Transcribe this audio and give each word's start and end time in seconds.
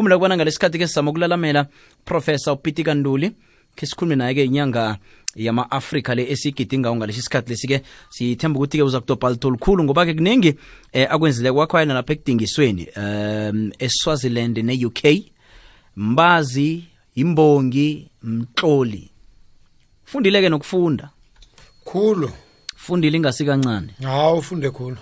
kumla 0.00 0.16
kubona 0.16 0.36
ngalesikhathi 0.36 0.78
ke 0.78 0.86
sizama 0.86 1.10
ukulalamela 1.10 1.66
professor 2.04 2.54
upiti 2.54 2.84
kanduli 2.84 3.36
ke 3.76 3.86
sikhulume 3.86 4.16
naye-ke 4.16 4.44
inyanga 4.44 4.98
yama-afrika 5.36 6.14
le 6.14 6.24
esiyigidingawo 6.32 6.96
ngalesi 6.96 7.22
sikhathi 7.22 7.50
lesi-ke 7.50 7.82
sithemba 8.08 8.58
ukuthi-ke 8.58 8.82
uza 8.82 9.00
kudobha 9.00 9.30
litho 9.30 9.50
lukhulu 9.50 9.84
ngoba-ke 9.84 10.14
kuningi 10.14 10.54
eh, 10.92 11.06
akwenzile 11.10 11.52
kwakhwayela 11.52 11.94
lapha 11.94 12.12
ekudingisweni 12.12 12.88
um 12.96 13.72
eswaziland 13.78 14.58
ne-uk 14.58 15.04
mbazi 15.96 16.84
imbongi 17.14 18.08
mtloli. 18.22 19.10
Fundile-ke 20.04 20.48
nokufunda? 20.48 21.10
Khulu. 21.84 22.30
Fundile 22.76 23.16
ingasikancane 23.16 23.92
hawu 24.02 24.38
ufunde 24.38 24.70
khulu. 24.70 24.96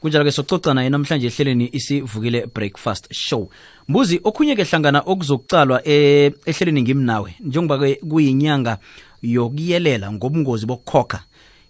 Kunjalo-ke 0.00 0.32
sococa 0.32 0.74
naye 0.74 0.90
namhlanje 0.90 1.26
ehleleni 1.26 1.70
isivukile 1.72 2.46
breakfast 2.46 3.12
show. 3.12 3.48
Mbuzi 3.88 4.20
okhunye-ke 4.24 4.64
hlangana 4.64 5.02
okuzokucalwa 5.06 5.88
eh, 5.88 6.32
ehleleni 6.46 6.82
ngimnawe 6.82 7.34
njengoba-ke 7.40 7.94
kuyinyanga 7.94 8.78
yokuyelela 9.22 10.12
ngobungozi 10.12 10.66
bokukhokha 10.66 11.20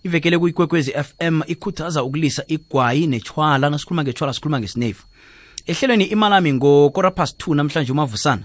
ivekele 0.04 0.38
kuyikwekwezi 0.38 0.92
fm 0.92 1.40
ikhuthaza 1.46 2.04
ukulisa 2.04 2.44
igwayi 2.48 3.06
nechwala 3.06 3.70
nasikhuluma 3.70 4.02
ngechwala 4.02 4.32
sikhuluma 4.32 4.60
ngesinefu 4.60 5.06
ehlelweni 5.66 6.04
imalami 6.04 6.52
ngokora 6.52 7.10
past 7.10 7.40
2 7.46 7.54
namhlanje 7.54 7.92
umavusana 7.92 8.42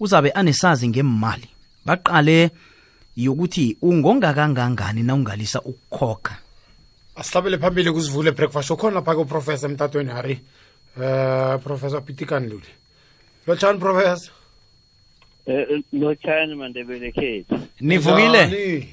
uzabe 0.00 0.30
anesazi 0.30 0.88
ngemali 0.88 1.48
baqale 1.86 2.50
yokuthi 3.16 3.76
ungongakangangani 3.82 5.02
na 5.02 5.14
ungalisa 5.14 5.60
ukukhokha 5.60 6.36
asihlabele 7.16 7.58
phambili 7.58 7.92
kusivule 7.92 8.30
breakfast 8.32 8.70
ukhona 8.70 9.02
phake 9.02 9.20
uprofessor 9.20 9.70
emtatweni 9.70 10.10
hari 10.10 10.40
uh 10.96 11.62
professor 11.62 12.02
pitikanduli 12.04 12.66
lotshani 13.46 13.78
professor 13.78 14.32
Eh 15.46 15.82
lochani 15.92 16.54
mandebele 16.54 17.12
khethu. 17.12 17.58
nivukile 17.80 18.46
Njani? 18.46 18.88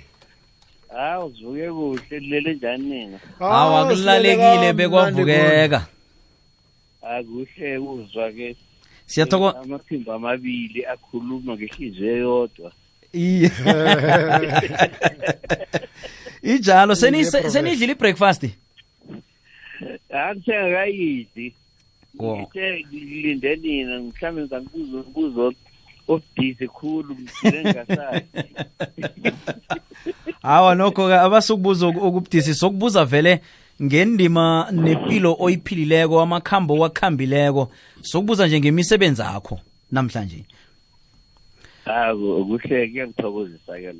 Hawu 0.95 1.33
sivuke 1.35 1.69
kuhle 1.71 2.19
lele 2.19 2.53
njani 2.53 2.83
nina? 2.89 3.19
hawa 3.39 3.81
Ah, 3.81 3.85
kulalekile 3.85 4.35
silaleka 4.35 4.73
bekwavukeka 4.73 5.85
Akuhle 7.01 7.77
uzwa 7.77 8.31
ke 8.31 8.55
siyathokoza 9.05 9.59
amaphimbo 9.59 10.13
amabili 10.13 10.85
akhuluma 10.85 11.53
ngehliziyo 11.55 12.15
eyodwa. 12.15 12.71
iye 13.13 13.49
ijalo 16.43 16.95
seni- 16.95 17.17
Iye, 17.21 17.31
Professor. 17.31 17.51
senidlile 17.51 17.91
ibreakfast 17.93 18.43
Angithengakayidi. 20.13 21.53
Wo. 22.19 22.37
Ngithe 22.37 22.85
ngilinde 22.87 23.55
nina 23.55 23.99
mhlambe 23.99 24.41
ngizakubuza 24.41 24.97
umbuzo 24.97 25.53
obudisi 26.07 26.67
khulu 26.67 27.15
ngile 27.15 27.63
ngasazi. 27.63 28.25
hawa 30.41 30.75
nokho-ke 30.75 31.13
abasukubuza 31.15 31.87
oku- 31.87 32.03
okubudisi 32.07 32.53
sokubuza 32.53 33.05
vele 33.05 33.39
ngendima 33.81 34.67
nempilo 34.71 35.35
oyiphilileko 35.39 36.21
amakhambo 36.21 36.73
wakhambileko 36.77 37.71
sokubuza 38.01 38.47
nje 38.47 38.59
ngemisebenzi 38.59 39.21
akho 39.21 39.59
namhlanje 39.91 40.43
Hawu 41.85 42.45
kuhle 42.45 42.87
kuyangithokozisa 42.87 43.73
ke 43.79 43.93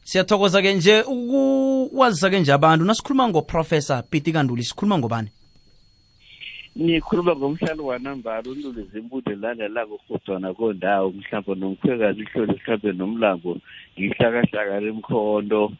lokho. 0.00 0.08
siyathokoza-ke 0.08 0.74
nje 0.74 1.02
ukuwazisa-ke 1.02 2.40
nje 2.40 2.52
abantu 2.52 2.84
nasikhuluma 2.84 3.28
ngoprofessor 3.28 4.02
piti 4.10 4.32
kanduli 4.32 4.62
sikhuluma 4.64 4.98
ngobani 4.98 5.28
Nikhuluma 6.76 7.36
ngomhlalo 7.36 7.84
wanambala 7.86 8.50
uNtuli 8.50 8.82
Zimbude 8.92 9.34
landela 9.36 9.86
kukhudwana 9.86 10.54
kondawo 10.54 11.10
mhlawumbe 11.10 11.54
nomkhwekazi 11.60 12.20
ihlolo 12.22 12.52
mhlawumbe 12.52 12.92
nomlambo 12.92 13.56
ngihlakahlaka 13.98 14.80
lemkhondo 14.80 15.72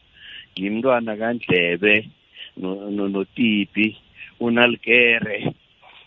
ngimntwana 0.58 1.16
kaNdlebe 1.16 2.08
no- 2.56 2.90
no- 2.90 3.08
noTipi 3.08 3.96
unaligere 4.40 5.54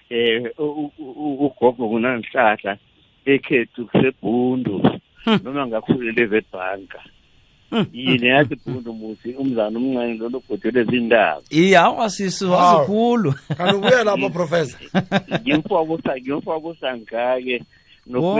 eh 0.10 0.52
u- 0.58 0.92
u- 1.00 1.16
u- 1.16 1.46
ugogo 1.46 1.90
kunanhlahla 1.90 2.78
ekhethu 3.26 3.86
kusebhundu 3.88 5.00
Hmm. 5.26 5.40
noma 5.44 5.68
ngakhulela 5.68 6.22
evetbanka 6.22 7.00
Hmm. 7.00 7.12
Yini 7.94 8.28
yathi 8.28 8.56
bhundu 8.56 8.94
musi 8.94 9.30
umzana 9.36 9.78
omncane 9.80 10.14
lolo 10.18 10.42
bhodele 10.50 10.82
izindaba 10.82 11.42
iye 11.50 11.78
awa 11.78 12.10
sisiwazikhulu 12.10 13.34
kanti 13.58 13.76
ubuye 13.76 14.04
lapho 14.04 14.30
professor. 14.40 14.80
Ngimfabusa 15.42 16.12
ngimfabusa 16.22 16.98
ngake 16.98 17.64
Wo. 18.08 18.36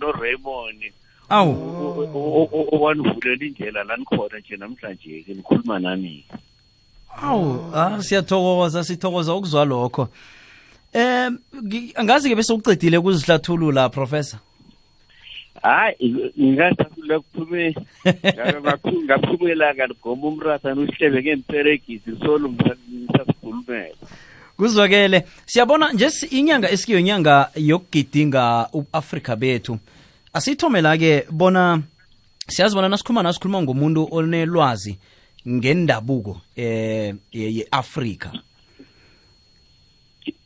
no-raymond 0.00 0.82
awu 1.28 1.52
owanivulela 2.72 3.44
indlela 3.46 3.84
lanikhona 3.84 4.38
nje 4.38 4.56
namhlanje 4.56 5.22
ke 5.26 5.34
nikhuluma 5.34 5.78
nami. 5.78 6.24
Awu 7.22 7.60
ah 7.74 8.02
siyathokoza 8.02 8.84
sithokoza 8.84 9.34
ukuzwa 9.34 9.64
lokho. 9.64 10.08
Em 10.92 11.38
ngi- 11.54 11.92
angazi-ke 11.96 12.34
bese 12.36 12.52
ucedile 12.52 12.98
ukuzihlathulula 12.98 13.88
professor. 13.88 14.38
Hayi 15.62 16.32
ngingasakhulula 16.40 17.20
kuphume 17.20 17.74
ngaphumela 19.04 19.74
kaligoma 19.74 20.28
umrasa 20.28 20.74
nuhlebe 20.74 21.22
ngemperegisi 21.22 22.10
solo 22.24 22.48
ngisasikhulumela. 22.48 23.94
Kuzwakele. 24.56 25.24
Siyabona 25.46 25.92
nje 25.92 26.10
si- 26.10 26.26
inyanga 26.26 26.70
esikiyo 26.70 26.98
inyanga 26.98 27.50
yokugidinga 27.56 28.68
u-afrika 28.72 29.36
bethu. 29.36 29.78
Asiyithomela-ke 30.32 31.26
bona 31.30 31.82
siyazi 32.48 32.74
bona 32.74 32.88
nasikhuluma 32.88 33.22
nasikhuluma 33.22 33.62
ngomuntu 33.62 34.08
onelwazi 34.10 34.98
ngendabuko 35.48 36.40
eh 36.56 37.14
ye- 37.32 37.54
ye-afrika. 37.56 38.32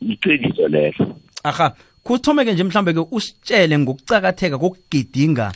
Iqiniso 0.01 0.69
lelo. 0.69 1.17
Aha. 1.45 1.75
Kuthomeke 2.07 2.53
nje 2.53 2.65
mhlambe-ke 2.65 3.01
usitshele 3.11 3.79
ngokucakatheka 3.79 4.59
kokugidinga 4.59 5.53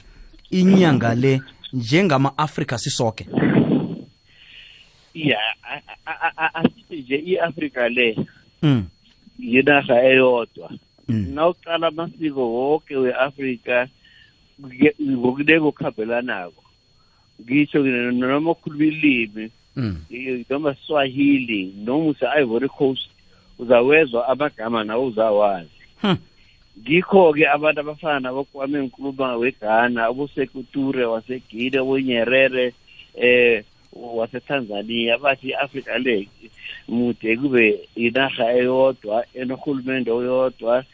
inyanga 0.50 1.14
le 1.14 1.40
njengama-afrika 1.72 2.78
sisoke 2.78 3.26
ya 5.14 5.38
asithi 6.54 6.96
nje 6.96 7.16
i-afrika 7.16 7.88
le 7.88 8.16
mm. 8.62 8.84
yinarha 9.38 10.02
eyodwa 10.04 10.70
Mm. 11.08 11.26
nawuqala 11.34 11.86
amasiko 11.86 12.52
woke 12.52 12.96
we-afrika 12.96 13.88
ngokunenge 15.02 15.58
okuhambelanako 15.66 16.62
ngisho 17.42 17.82
ke 17.82 17.88
noma 18.12 18.50
ukhuluma 18.50 18.84
ilimi 18.84 19.50
Mm. 19.76 19.96
i- 20.10 20.44
noma 20.50 20.74
swahili 20.86 21.74
noma 21.84 22.04
use-ivory 22.10 22.68
coast 22.68 23.08
uzawezwa 23.58 24.28
amagama 24.28 24.84
nawo 24.84 25.06
uzawazi 25.06 25.70
Hmm. 26.00 26.16
Ngikho-ke 26.78 27.48
abantu 27.48 27.80
abafana 27.80 28.20
nabokwame 28.20 28.78
nkuluma 28.86 29.36
weghana 29.36 30.04
abosekuture 30.06 31.04
wasegine 31.04 31.78
abonyerere 31.78 32.74
eh 33.14 33.64
wasetanzania 33.92 35.18
bathi 35.18 35.48
i-afrika 35.50 35.98
le 35.98 36.28
mude 36.88 37.36
kube 37.36 37.80
inarha 37.96 38.52
eyodwa 38.54 39.24
enohulumende 39.34 40.10
oyodwa 40.10 40.84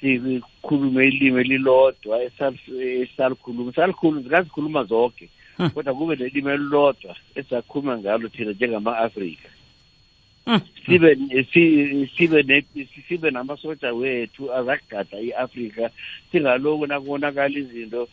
sikhulume 0.00 1.04
ilimi 1.08 1.40
elilodwa 1.40 2.24
esal- 2.24 3.02
esalikhuluma 3.02 3.72
salikhuluma 3.72 4.84
zonke 4.84 5.28
kodwa 5.74 5.94
kube 5.94 6.16
nelimi 6.16 6.50
elilodwa 6.50 7.16
esizakhuluma 7.34 7.98
ngalo 7.98 8.28
thina 8.28 8.52
njengama-afrika. 8.52 9.48
Sibe 10.86 11.16
si- 11.52 12.06
sibe 12.16 12.42
ne- 12.42 12.64
sibe 13.08 13.30
namasoja 13.30 13.92
wethu 13.92 14.52
azakugada 14.54 15.20
i-afrika. 15.20 15.90
Singaloku 16.32 16.86
nakubonakala 16.86 17.58
izinto 17.58 18.08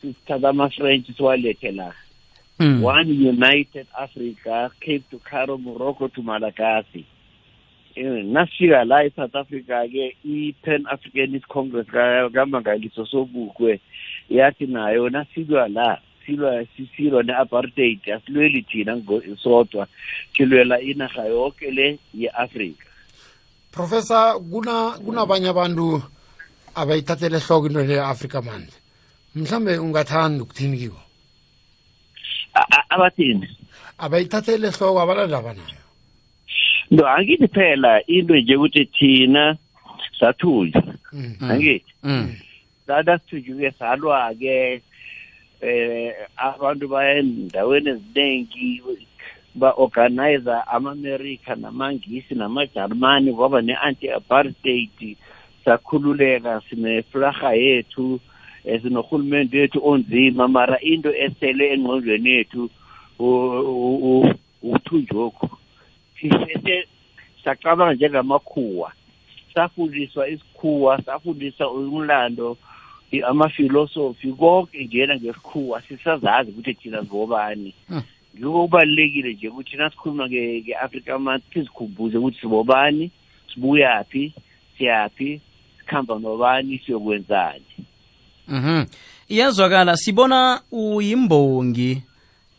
sithatha 0.00 0.48
ama-french 0.48 1.06
siwalethe 1.16 1.72
la. 1.72 1.92
Mm. 2.60 2.84
one 2.84 3.10
united 3.10 3.86
africa 3.98 4.70
cape 4.80 5.02
to 5.10 5.18
caro 5.18 5.58
morocco 5.58 6.06
to 6.08 6.22
malagasy. 6.22 7.04
Eh, 7.96 8.24
nasifika 8.24 8.84
la 8.84 9.04
e-south 9.04 9.34
africa 9.34 9.82
ke 9.90 10.14
i-pan 10.24 10.86
africanist 10.86 11.46
congress 11.48 11.86
ka- 11.86 12.30
kamangaliso 12.30 13.06
sobukwe 13.06 13.80
yathi 14.30 14.66
nayo 14.66 15.10
nasilwa 15.10 15.68
la. 15.68 15.98
Silwa 16.26 16.64
sisilwa 16.76 17.22
ne-apartheid 17.22 18.00
asilweli 18.10 18.62
thina 18.62 18.96
ngo- 18.96 19.36
sodwa 19.42 19.86
silwela 20.36 20.80
inarha 20.80 21.24
yonke 21.24 21.70
le 21.70 21.98
ye-afrika. 22.14 22.86
Professor 23.72 24.40
kuna 24.50 24.90
kunabanye 25.04 25.48
abantu 25.48 26.02
abayithathele 26.74 27.36
ehloko 27.36 27.66
into 27.66 27.84
le 27.84 28.00
afrika 28.00 28.42
manje? 28.42 28.72
Mhlambe 29.34 29.78
ungathanda 29.78 30.42
ukuthini 30.44 30.78
kibo 30.78 31.00
A- 32.54 32.66
a- 32.70 32.86
abathini? 32.90 33.48
Abayithathele 33.98 34.68
ehloko 34.68 35.00
abalandaba 35.00 35.54
nayo 35.54 35.80
no 36.90 37.02
angithi 37.08 37.48
phela 37.48 38.00
into 38.06 38.34
nje 38.36 38.56
ukuthi 38.56 38.84
thina 38.86 39.56
sathunywa 40.20 40.82
angithi. 41.50 41.92
Mm. 42.02 42.36
sada 42.86 43.18
sithujuke 43.18 43.70
salwa-ke 43.78 44.82
eh 45.64 46.14
abantu 46.36 46.88
baya 46.88 47.18
endaweni 47.18 47.90
eziningi 47.90 48.82
ba-organiza 49.54 50.66
ama-amerika 50.66 51.54
namangisi 51.54 52.34
namajalimani 52.34 53.32
kwaba 53.32 53.62
ne-anti-apartheid. 53.62 55.16
Sakhululeka 55.64 56.60
sineflaga 56.68 57.52
yethu 57.52 58.20
um 58.64 58.80
sinohulumende 58.82 59.60
wethu 59.60 59.80
onzima 59.88 60.48
mara 60.48 60.78
into 60.80 61.10
esele 61.16 61.72
engqondweni 61.72 62.30
yethu 62.30 62.70
uthunjoku 64.62 65.48
sise 66.20 66.88
sacabanga 67.44 67.94
njengamakhuwa. 67.94 68.92
Safundiswa 69.54 70.28
isikhuwa 70.28 71.02
safundiswa 71.02 71.72
umlando 71.72 72.56
amafilosofi 73.22 74.32
konke 74.32 74.84
njena 74.84 75.16
ngesikhuwa 75.16 75.82
sisazazi 75.82 76.50
ukuthi 76.50 76.74
thina 76.74 77.02
sibobani 77.02 77.74
Hmm. 77.88 78.02
ngiko 78.36 78.62
kubalulekile 78.62 79.32
nje 79.34 79.48
ukuthi 79.48 79.76
nasikhuluma 79.76 80.26
nge- 80.26 80.62
nge-africa 80.62 81.18
month 81.18 81.42
sizikhumbuze 81.52 82.18
ukuthi 82.18 82.40
sibobani 82.40 83.10
sibuyaphi 83.54 84.32
siyaphi 84.78 85.40
sikhamba 85.80 86.18
nobani 86.18 86.78
siyokwenzani 86.86 87.64
Mhm. 88.48 88.84
Iyazwakala 89.28 89.96
sibona 89.96 90.60
uyimbongi 90.72 92.02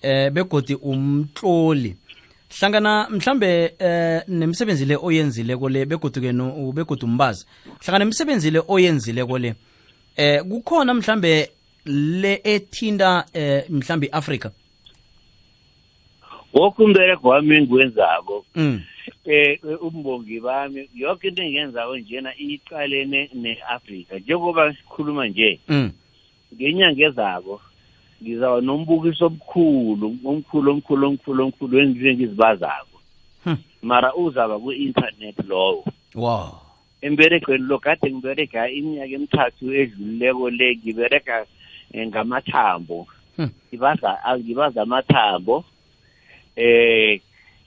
eh 0.01 0.31
begodi 0.31 0.75
umtloli. 0.75 1.95
Hlangana 2.59 3.07
mhlambe 3.09 3.73
eh 3.79 4.21
nemisebenzi 4.27 4.85
le 4.85 4.95
oyenzile 4.95 5.57
kole 5.57 5.85
begodu 5.85 6.21
ke 6.21 6.31
no 6.31 6.71
begodu 6.71 7.05
umbazi. 7.05 7.45
Hlangana 7.81 8.05
nemisebenzi 8.05 8.51
le 8.51 8.61
oyenzile 8.67 9.25
kole 9.25 9.55
eh 10.17 10.41
kukhona 10.43 10.93
mhlambe 10.93 11.49
le 11.85 12.41
ethinta 12.43 13.25
eh 13.33 13.63
mhlambe 13.69 14.07
iAfrica. 14.07 14.51
woke 16.53 16.83
umbereko 16.83 17.29
wami 17.29 17.55
engiwenzako 17.55 18.45
Mm. 18.55 18.81
eh 19.25 19.59
umbongi 19.81 20.39
bami 20.39 20.89
yonke 20.95 21.27
into 21.27 21.41
engiyenzako 21.43 21.97
njena 21.97 22.31
iqalene 22.37 23.29
ne-afrika 23.33 24.19
njengoba 24.19 24.73
sikhuluma 24.73 25.27
nje 25.27 25.59
Mm. 25.67 25.91
ngenyanga 26.55 27.05
ezako 27.05 27.61
ngizaba 28.23 28.61
nombukiso 28.61 29.25
omkhulu 29.27 30.17
omkhulu 30.25 30.71
omkhulu 30.71 31.07
omkhulu 31.07 31.43
omkhulu 31.43 31.77
wenziwe 31.77 32.15
ngizibazako 32.15 32.97
Hmm. 33.43 33.57
mara 33.81 34.15
uzaba 34.15 34.59
ku-internet 34.59 35.35
lowo 35.47 35.83
Wow. 36.15 36.64
Emberegweni 37.05 37.63
lo 37.69 37.77
kade 37.79 38.07
ngiberega 38.11 38.61
iminyaka 38.69 39.13
emithathu 39.15 39.63
edlulileko 39.81 40.49
le 40.49 40.67
ngiberega 40.75 41.45
eh, 41.93 42.07
ngamathambo 42.07 43.07
Hmm. 43.37 43.49
ngibaza 43.69 44.23
ah, 44.25 44.37
ngibaza 44.39 44.81
amathambo 44.81 45.63
eh 46.55 47.19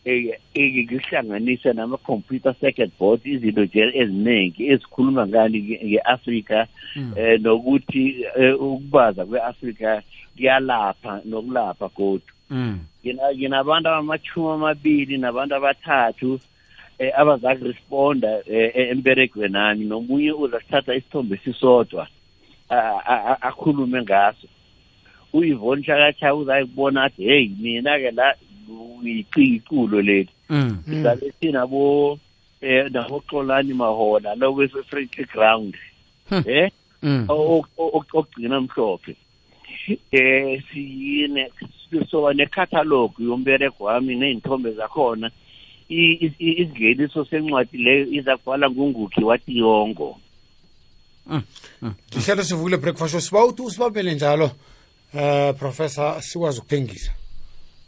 eh, 0.05 0.33
eh, 0.55 0.85
ngihlanganisa 0.85 1.73
nama-computer 1.73 2.55
circuit 2.61 2.91
board 2.99 3.21
izinto 3.27 3.65
nje 3.65 3.91
eziningi 3.95 4.63
ezikhuluma 4.73 5.27
ngani 5.27 5.59
nge- 5.63 5.81
nge-afrika 5.87 6.67
Mm. 6.97 7.13
eh 7.17 7.41
nokuthi 7.41 8.25
eh, 8.39 8.55
ukubaza 8.63 9.27
kwe-afrika 9.27 10.03
kuyalapha 10.37 11.21
nokulapha 11.25 11.89
kodwa 11.89 12.33
Mm. 12.51 12.79
ngina- 13.05 13.35
nginabantu 13.37 13.89
abamachumi 13.89 14.49
amabili 14.53 15.19
nabantu 15.19 15.55
abathathu 15.55 16.31
eh, 16.35 16.41
abazakuresponda 17.17 18.29
eh, 18.47 18.71
eh, 18.75 18.91
emberegweni 18.91 19.53
nami 19.53 19.85
nomunye 19.85 20.33
uzasithatha 20.33 20.95
isithombe 20.95 21.37
sisodwa 21.45 22.09
a- 22.69 23.01
a- 23.07 23.25
a- 23.31 23.43
akhulume 23.43 24.03
ngaso 24.03 24.47
uyivoni 25.33 25.85
shakatsha 25.85 26.35
uzayikubona 26.35 27.05
athi 27.05 27.23
heyi 27.25 27.57
mina-ke 27.61 28.11
la 28.11 28.35
yiqiculo 29.05 30.03
leli 30.03 30.29
Mm. 30.51 30.79
sizabe 30.85 31.33
sinabo 31.41 32.19
eh 32.61 32.91
naboxolani 32.91 33.75
mahola 33.75 34.35
lo 34.35 34.53
kwese-french 34.55 35.17
ground 35.33 35.77
Hmm. 36.29 36.43
eh 36.47 36.71
Mm. 37.03 37.27
o- 37.29 37.35
o- 37.35 37.65
o- 37.77 37.91
okugcina 37.99 38.61
mhlophe 38.61 39.17
eh 40.13 40.63
siyine 40.73 41.51
soba 42.11 42.33
necatalogue 42.35 43.15
yombereko 43.25 43.85
wami 43.85 44.15
ney'nthombe 44.17 44.73
zakhona 44.73 45.31
I- 45.89 46.19
i- 46.27 46.35
i- 46.39 46.63
isingeniso 46.63 47.25
sencwadi 47.25 47.79
leyo 47.79 48.07
izakubhala 48.07 48.71
ngungukhi 48.71 49.25
watiyongo 49.25 50.21
Mm. 51.27 51.43
Mm. 51.83 51.95
ndihlelo 52.09 52.45
sivukile 52.45 52.77
breakfast 52.77 53.11
show 53.13 53.21
siba 53.21 53.45
uthi 53.45 53.63
usibambele 53.63 54.15
njalo 54.15 54.51
eh 55.15 55.55
professor 55.55 56.23
sikwazi 56.23 56.59
ukuthengisa 56.61 57.13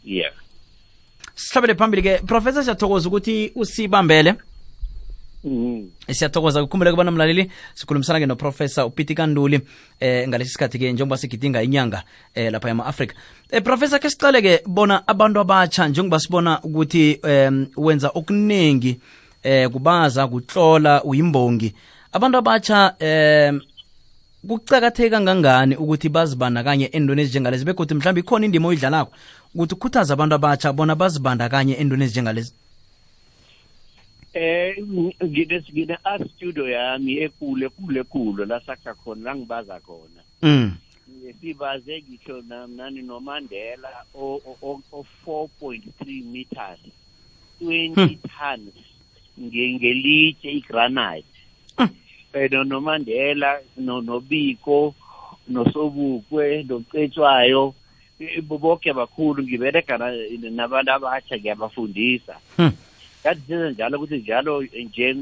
yeah 0.05 0.33
Sihlabele 1.35 1.75
phambili 1.75 2.01
ke 2.03 2.17
Professor 2.17 2.63
siyathokoza 2.63 3.09
ukuthi 3.09 3.51
usibambele. 3.55 4.33
Mhm. 5.43 5.87
siyathokoza. 6.11 6.61
Kukhumbule 6.61 6.91
kubana 6.91 7.11
mlaleli 7.11 7.51
sikhulumisana 7.73 8.19
ke 8.19 8.25
noprofessor 8.25 8.85
upiti 8.85 9.15
kanduli 9.15 9.61
eh 9.99 10.27
ngalesi 10.27 10.51
sikhathi 10.51 10.79
ke 10.79 10.91
njengoba 10.91 11.17
sigidinga 11.17 11.63
inyanga 11.63 12.03
eh 12.35 12.51
lapha 12.51 12.69
ema-afrika. 12.69 13.15
Eh 13.51 13.63
professor 13.63 13.99
ke 13.99 14.09
sicale 14.09 14.41
ke 14.41 14.61
bona 14.67 15.07
abantu 15.07 15.39
abatsha 15.39 15.87
njengoba 15.87 16.19
sibona 16.19 16.61
ukuthi 16.61 17.19
eh, 17.23 17.51
wenza 17.77 18.11
okuningi 18.13 18.99
eh 19.43 19.69
kubaza 19.69 20.27
kutlola 20.27 21.03
uyimbongi 21.03 21.73
abantu 22.11 22.37
abatsha 22.37 22.95
um 23.01 23.61
kucakatheka 24.47 25.17
kangangani 25.17 25.75
ukuthi 25.75 26.09
bazibandakanye 26.09 26.85
endweni 26.85 27.21
ezinjengalezi 27.21 27.65
begodwa 27.65 27.97
mhlawumbe 27.97 28.19
ikhona 28.21 28.45
indima 28.45 28.67
oyidlalako 28.67 29.11
ukuthi 29.55 29.75
ukhuthaza 29.75 30.13
abantu 30.13 30.35
abatsha 30.35 30.73
bona 30.73 30.95
bazibandakanye 30.95 31.73
endweni 31.73 32.03
ezinjengalezi 32.03 32.53
eh 34.33 34.75
ngine 35.23 35.63
ngine 35.71 35.97
art 36.03 36.23
studio 36.35 36.69
yami 36.69 37.17
ekule 37.19 37.69
kule 37.69 38.03
kulo 38.03 38.45
la 38.45 38.59
sakha 38.59 38.93
khona 38.93 39.23
la 39.23 39.35
ngibaza 39.35 39.79
khona. 39.79 40.21
Mm. 40.41 40.71
Sibaze 41.41 42.01
ngisho 42.01 42.41
na- 42.47 42.67
nani 42.67 43.01
nomandela 43.01 43.89
o 44.15 44.41
o- 44.61 44.81
o 44.91 45.05
4.3 45.25 46.23
meters 46.31 46.79
20 47.61 48.17
tons 48.17 48.73
nge- 49.39 49.73
ngelitshe 49.75 50.51
igranite. 50.51 51.27
Eh 52.33 52.47
no- 52.51 52.63
nomandela 52.63 53.59
no 53.77 54.01
nobiko 54.01 54.95
nosobukwe 55.49 56.63
nocetshwayo 56.63 57.73
eh, 58.19 58.41
bonke 58.41 58.93
bakhulu 58.93 59.43
ngibereka 59.43 59.97
na- 59.97 60.13
nabantu 60.51 60.91
abatsha 60.91 61.37
ngiyabafundisa. 61.37 62.35
Hmm. 62.57 62.71
Kanti 63.23 63.41
senze 63.47 63.71
njalo 63.71 63.97
ukuthi 63.97 64.17
njalo 64.17 64.63
nje 64.63 65.15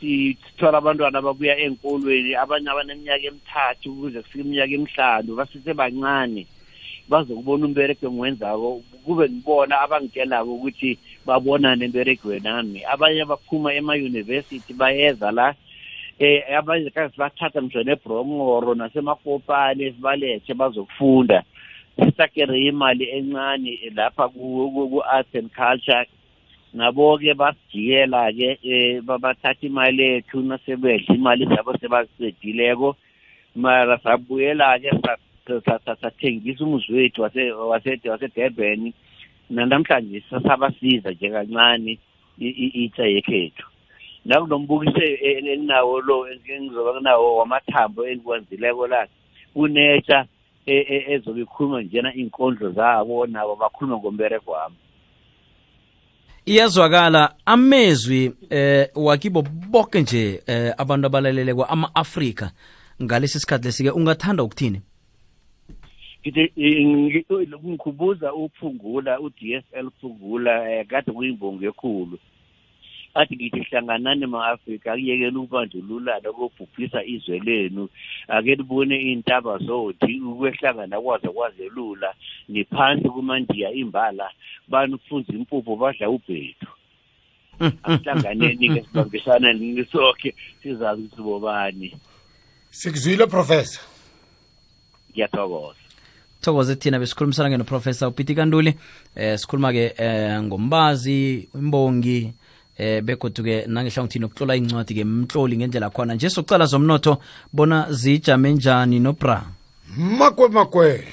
sithola 0.00 0.78
abantwana 0.78 1.18
ababuya 1.18 1.58
enkolweni 1.58 2.34
abanye 2.34 2.68
abaneminyaka 2.70 3.26
emithathu 3.30 3.86
ukuze 3.92 4.18
kufike 4.22 4.40
iminyaka 4.44 4.74
emihlanu 4.74 5.30
basesebancane 5.38 6.46
bazokubona 7.08 7.66
umbereko 7.66 8.06
engiwenzako 8.06 8.82
kube 9.04 9.28
ngibona 9.28 9.80
abangitshelako 9.80 10.50
ukuthi 10.54 10.98
babonane 11.26 11.84
emberegweni 11.84 12.44
nami 12.44 12.78
abanye 12.84 13.22
abaphuma 13.22 13.74
ema-university 13.74 14.72
bayeza 14.74 15.30
la 15.30 15.54
eh 16.18 16.42
abanye 16.58 16.90
kazi 16.90 17.14
bathatha 17.16 17.62
ngisho 17.62 17.82
nebromoro 17.82 18.74
nasemakopane 18.74 19.92
sibalethe 19.92 20.54
bazokufunda. 20.54 21.42
Sisakere 21.98 22.58
imali 22.66 23.04
encane 23.10 23.78
lapha 23.94 24.28
ku- 24.28 24.70
ku- 24.74 24.88
ku-arts 24.90 25.34
and 25.34 25.50
culture. 25.54 26.06
Nabo-ke 26.74 27.34
basijikela-ke 27.34 28.58
um 28.64 29.06
bathatha 29.20 29.66
imali 29.66 30.02
ethu 30.18 30.42
nasebedla 30.42 31.14
imali 31.14 31.46
zabo 31.46 31.72
sebazicedileko 31.78 32.96
mara 33.54 33.98
sabuyela-ke 34.02 34.90
sa- 35.02 35.22
sa- 35.64 35.78
sa- 35.84 35.96
sathengisa 36.02 36.64
umuzi 36.64 36.92
wethu 36.92 37.22
wase- 37.22 37.52
wase- 37.52 38.08
wasedurban 38.10 38.92
nanamhlanje 39.50 40.22
sasabasiza 40.30 41.10
nje 41.10 41.30
kancane 41.30 41.98
i- 42.38 42.56
i- 42.64 42.74
itsha 42.84 43.06
yekhethu. 43.06 43.66
Nakunombukiso 44.24 45.04
enginawo 45.22 46.00
lo 46.00 46.26
engizoba 46.28 47.00
nawo 47.00 47.36
wamathambo 47.36 48.06
engikwenzileko 48.08 48.86
la 48.86 49.06
kunetsha 49.54 50.26
e- 50.66 50.86
e- 50.94 51.04
ezobe 51.12 51.40
ikhuluma 51.42 51.82
njena 51.82 52.10
iy'nkondlo 52.16 52.70
zabo 52.72 53.26
nabo 53.26 53.56
bakhuluma 53.56 53.98
ngombereko 53.98 54.50
wami 54.50 54.76
iyazwakala 56.46 57.34
amezwi 57.46 58.32
eh 58.50 58.88
wakibo 58.94 59.42
bonke 59.42 60.00
nje 60.02 60.42
eh 60.46 60.74
abantu 60.78 61.06
abalalele 61.06 61.54
kwa 61.54 61.68
ama-afrika 61.68 62.50
ngalesi 63.02 63.40
sikhathi 63.40 63.64
lesike 63.64 63.90
ungathanda 63.90 64.42
ukuthini? 64.42 64.80
Ngithi 66.22 66.40
eh, 66.56 66.86
ngi- 66.86 67.26
ngikhubuza 67.68 68.34
uphungula 68.34 69.20
u-DSL 69.20 69.90
phungula 70.00 70.70
eh, 70.72 70.86
kade 70.86 71.12
kuyimbongo 71.12 71.64
ekhulu. 71.66 72.18
Athi 73.14 73.36
ngithi 73.36 73.60
hlanganani 73.60 74.26
ma-afrika 74.26 74.92
akuyekela 74.92 75.38
ukubandlululana 75.38 76.32
kobhubhisa 76.32 77.04
izwe 77.04 77.38
lenu. 77.40 77.88
Ake 78.28 78.54
libone 78.54 78.96
iy'ntaba 78.96 79.58
zothi 79.58 80.20
ukwehlangana 80.20 81.00
kwazo 81.00 81.32
kwazelula 81.32 82.14
niphansi 82.48 83.08
kumandiya 83.08 83.72
imbala 83.72 84.30
banifunza 84.68 85.32
impuphu 85.32 85.76
badla 85.76 86.10
ubhethu. 86.10 86.66
Asihlanganeni-ke 87.82 88.82
sibambisana 88.82 89.52
nini 89.52 89.84
sonke 89.84 90.34
sizazi 90.62 91.02
ukuthi 91.02 91.22
bobani. 91.22 91.94
Sikuzwile 92.70 93.26
professor? 93.26 93.82
Ngiyathokoza. 95.12 95.78
Thokoze 96.40 96.76
thina 96.76 96.98
besikhulumisana-ke 96.98 97.56
noprofessor 97.56 98.08
upiti 98.08 98.34
kantuli 98.34 98.74
eh 99.16 99.38
sikhuluma-ke 99.38 99.94
eh 99.96 100.42
ngombazi 100.42 101.48
imbongi 101.54 102.32
eh 102.78 103.02
begodu-ke 103.02 103.66
nangehlangothini 103.66 104.22
nokutlola 104.22 104.56
incwadi-ke 104.56 105.04
mtloli 105.04 105.56
ngendlela 105.56 105.90
khona. 105.90 106.14
Nje 106.14 106.30
sokucala 106.30 106.66
zomnotho 106.66 107.18
bona 107.52 107.86
zijame 107.90 108.52
njani 108.52 109.00
nobra? 109.00 109.42
Makwe 109.96 110.48
makwe. 110.48 111.04